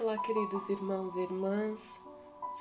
Olá, 0.00 0.16
queridos 0.18 0.68
irmãos 0.68 1.16
e 1.16 1.22
irmãs, 1.22 2.00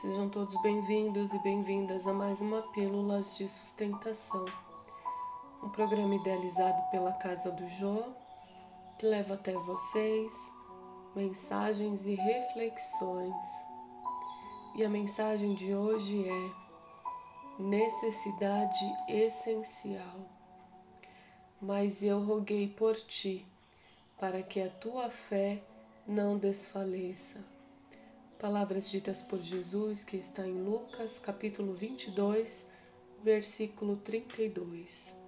sejam 0.00 0.26
todos 0.30 0.58
bem-vindos 0.62 1.34
e 1.34 1.38
bem-vindas 1.40 2.08
a 2.08 2.12
mais 2.14 2.40
uma 2.40 2.62
Pílulas 2.72 3.36
de 3.36 3.46
Sustentação, 3.46 4.46
um 5.62 5.68
programa 5.68 6.14
idealizado 6.14 6.90
pela 6.90 7.12
Casa 7.12 7.50
do 7.50 7.68
Jô 7.68 8.04
que 8.98 9.04
leva 9.04 9.34
até 9.34 9.52
vocês 9.52 10.32
mensagens 11.14 12.06
e 12.06 12.14
reflexões. 12.14 13.36
E 14.74 14.82
a 14.82 14.88
mensagem 14.88 15.52
de 15.52 15.74
hoje 15.74 16.26
é 16.26 17.62
necessidade 17.62 18.96
essencial. 19.10 20.20
Mas 21.60 22.02
eu 22.02 22.18
roguei 22.18 22.66
por 22.66 22.96
ti, 22.96 23.46
para 24.18 24.42
que 24.42 24.58
a 24.58 24.70
tua 24.70 25.10
fé 25.10 25.62
não 26.06 26.38
desfaleça. 26.38 27.44
Palavras 28.38 28.88
ditas 28.88 29.22
por 29.22 29.40
Jesus 29.40 30.04
que 30.04 30.16
está 30.16 30.46
em 30.46 30.62
Lucas, 30.62 31.18
capítulo 31.18 31.74
22, 31.74 32.68
versículo 33.24 33.96
32. 33.96 35.20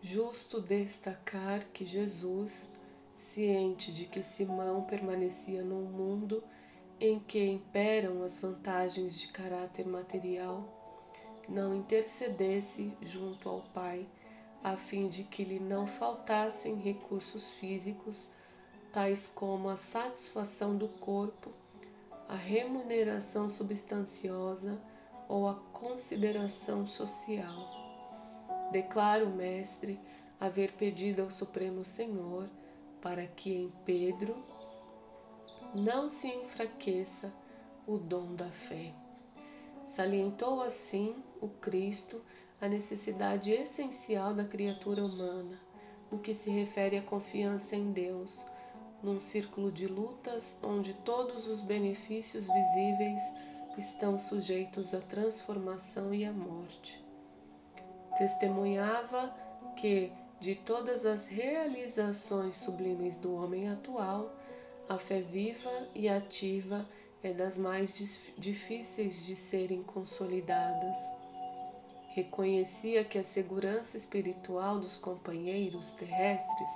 Justo 0.00 0.60
destacar 0.60 1.64
que 1.72 1.86
Jesus, 1.86 2.68
ciente 3.14 3.92
de 3.92 4.06
que 4.06 4.24
Simão 4.24 4.84
permanecia 4.84 5.62
num 5.62 5.84
mundo 5.84 6.42
em 6.98 7.20
que 7.20 7.44
imperam 7.44 8.24
as 8.24 8.38
vantagens 8.38 9.16
de 9.16 9.28
caráter 9.28 9.86
material, 9.86 10.66
não 11.48 11.76
intercedesse 11.76 12.92
junto 13.02 13.48
ao 13.48 13.60
Pai 13.72 14.04
a 14.62 14.76
fim 14.76 15.08
de 15.08 15.24
que 15.24 15.42
lhe 15.42 15.58
não 15.58 15.86
faltassem 15.86 16.76
recursos 16.76 17.50
físicos, 17.50 18.32
tais 18.92 19.26
como 19.26 19.68
a 19.68 19.76
satisfação 19.76 20.76
do 20.76 20.88
corpo, 20.88 21.50
a 22.28 22.36
remuneração 22.36 23.48
substanciosa 23.48 24.80
ou 25.28 25.48
a 25.48 25.54
consideração 25.72 26.86
social. 26.86 27.68
Declara 28.70 29.24
o 29.24 29.34
Mestre 29.34 29.98
haver 30.38 30.72
pedido 30.72 31.22
ao 31.22 31.30
Supremo 31.30 31.84
Senhor 31.84 32.48
para 33.00 33.26
que 33.26 33.52
em 33.52 33.68
Pedro 33.84 34.34
não 35.74 36.08
se 36.08 36.28
enfraqueça 36.28 37.32
o 37.86 37.98
dom 37.98 38.34
da 38.34 38.50
fé. 38.50 38.94
Salientou 39.88 40.62
assim 40.62 41.22
o 41.40 41.48
Cristo 41.48 42.22
a 42.62 42.68
necessidade 42.68 43.52
essencial 43.52 44.32
da 44.32 44.44
criatura 44.44 45.04
humana 45.04 45.60
no 46.12 46.20
que 46.20 46.32
se 46.32 46.48
refere 46.48 46.96
à 46.96 47.02
confiança 47.02 47.74
em 47.74 47.90
Deus, 47.90 48.46
num 49.02 49.20
círculo 49.20 49.72
de 49.72 49.88
lutas 49.88 50.56
onde 50.62 50.94
todos 50.94 51.48
os 51.48 51.60
benefícios 51.60 52.46
visíveis 52.46 53.20
estão 53.76 54.16
sujeitos 54.16 54.94
à 54.94 55.00
transformação 55.00 56.14
e 56.14 56.24
à 56.24 56.30
morte. 56.30 57.04
Testemunhava 58.16 59.34
que, 59.76 60.12
de 60.38 60.54
todas 60.54 61.04
as 61.04 61.26
realizações 61.26 62.58
sublimes 62.58 63.18
do 63.18 63.34
homem 63.34 63.70
atual, 63.70 64.32
a 64.88 64.96
fé 64.98 65.20
viva 65.20 65.88
e 65.96 66.08
ativa 66.08 66.88
é 67.24 67.32
das 67.32 67.56
mais 67.56 68.22
difíceis 68.38 69.26
de 69.26 69.34
serem 69.34 69.82
consolidadas 69.82 71.21
reconhecia 72.14 73.04
que 73.04 73.18
a 73.18 73.24
segurança 73.24 73.96
espiritual 73.96 74.78
dos 74.78 74.98
companheiros 74.98 75.92
terrestres 75.92 76.68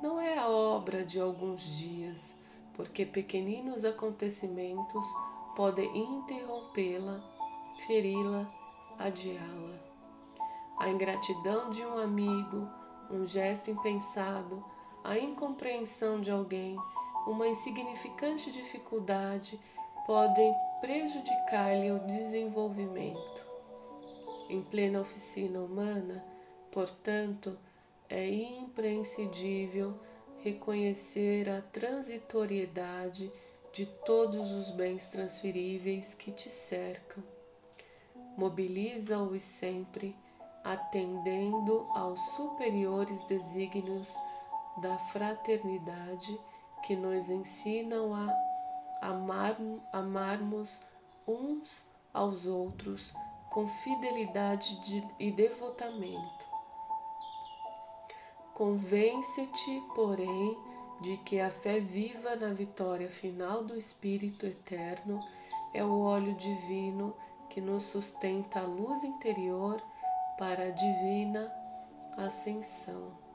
não 0.00 0.20
é 0.20 0.38
a 0.38 0.48
obra 0.48 1.04
de 1.04 1.20
alguns 1.20 1.62
dias, 1.78 2.34
porque 2.74 3.04
pequeninos 3.04 3.84
acontecimentos 3.84 5.06
podem 5.56 5.90
interrompê-la, 5.96 7.20
feri-la, 7.86 8.48
adiá-la. 8.98 9.78
A 10.78 10.88
ingratidão 10.88 11.70
de 11.70 11.84
um 11.84 11.98
amigo, 11.98 12.68
um 13.10 13.26
gesto 13.26 13.72
impensado, 13.72 14.64
a 15.02 15.18
incompreensão 15.18 16.20
de 16.20 16.30
alguém, 16.30 16.76
uma 17.26 17.48
insignificante 17.48 18.52
dificuldade 18.52 19.58
podem 20.06 20.54
prejudicar-lhe 20.80 21.90
o 21.90 21.98
desenvolvimento 22.06 23.47
em 24.48 24.62
plena 24.62 25.00
oficina 25.00 25.60
humana, 25.60 26.24
portanto, 26.72 27.56
é 28.08 28.28
imprescindível 28.28 29.94
reconhecer 30.42 31.48
a 31.50 31.60
transitoriedade 31.60 33.30
de 33.72 33.86
todos 34.06 34.50
os 34.52 34.70
bens 34.70 35.08
transferíveis 35.08 36.14
que 36.14 36.32
te 36.32 36.48
cercam. 36.48 37.22
Mobiliza-os 38.36 39.42
sempre, 39.42 40.16
atendendo 40.64 41.86
aos 41.94 42.20
superiores 42.36 43.22
desígnios 43.24 44.14
da 44.80 44.96
fraternidade 44.98 46.38
que 46.86 46.94
nos 46.96 47.28
ensinam 47.28 48.14
a 48.14 48.32
amar, 49.02 49.56
amarmos 49.92 50.80
uns 51.26 51.86
aos 52.12 52.46
outros 52.46 53.12
com 53.58 53.66
fidelidade 53.66 54.76
de, 54.82 55.04
e 55.18 55.32
devotamento. 55.32 56.46
Convence-te, 58.54 59.82
porém, 59.96 60.56
de 61.00 61.16
que 61.16 61.40
a 61.40 61.50
fé 61.50 61.80
viva 61.80 62.36
na 62.36 62.52
vitória 62.52 63.08
final 63.08 63.64
do 63.64 63.76
Espírito 63.76 64.46
Eterno 64.46 65.18
é 65.74 65.82
o 65.82 66.02
óleo 66.02 66.36
divino 66.36 67.16
que 67.50 67.60
nos 67.60 67.82
sustenta 67.82 68.60
a 68.60 68.62
luz 68.62 69.02
interior 69.02 69.82
para 70.38 70.68
a 70.68 70.70
divina 70.70 71.52
ascensão. 72.16 73.27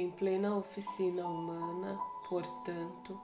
Em 0.00 0.10
plena 0.12 0.56
oficina 0.56 1.26
humana, 1.26 2.00
portanto, 2.26 3.20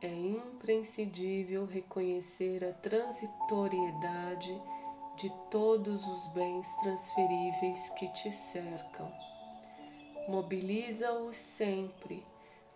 é 0.00 0.08
imprescindível 0.08 1.66
reconhecer 1.66 2.64
a 2.64 2.72
transitoriedade 2.72 4.58
de 5.18 5.30
todos 5.50 6.08
os 6.08 6.26
bens 6.28 6.66
transferíveis 6.76 7.90
que 7.90 8.08
te 8.14 8.32
cercam. 8.32 9.12
Mobiliza-os 10.26 11.36
sempre, 11.36 12.24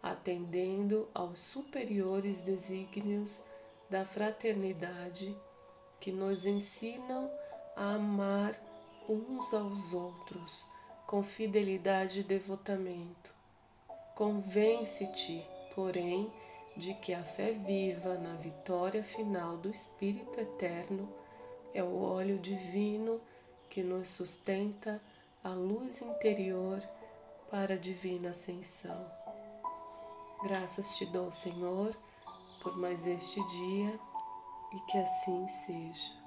atendendo 0.03 1.09
aos 1.15 1.39
superiores 1.39 2.43
desígnios 2.43 3.43
da 3.89 4.05
fraternidade 4.05 5.35
que 5.99 6.13
nos 6.13 6.45
ensinam 6.45 7.31
a 7.75 7.95
amar 7.95 8.55
uns 9.09 9.55
aos 9.55 9.95
outros 9.95 10.70
com 11.11 11.25
fidelidade 11.25 12.21
e 12.21 12.23
devotamento. 12.23 13.35
Convence-te, 14.15 15.45
porém, 15.75 16.33
de 16.77 16.95
que 16.95 17.13
a 17.13 17.25
fé 17.25 17.51
viva 17.51 18.15
na 18.15 18.37
vitória 18.37 19.03
final 19.03 19.57
do 19.57 19.69
Espírito 19.69 20.39
Eterno 20.39 21.13
é 21.75 21.83
o 21.83 22.01
óleo 22.01 22.39
divino 22.39 23.21
que 23.69 23.83
nos 23.83 24.09
sustenta 24.09 25.03
a 25.43 25.49
luz 25.49 26.01
interior 26.01 26.81
para 27.51 27.75
a 27.75 27.79
divina 27.79 28.31
ascensão. 28.31 29.11
Graças 30.45 30.97
te 30.97 31.07
dou, 31.07 31.33
Senhor, 31.33 31.93
por 32.63 32.79
mais 32.79 33.09
este 33.09 33.45
dia 33.49 33.99
e 34.73 34.79
que 34.89 34.97
assim 34.97 35.49
seja. 35.49 36.20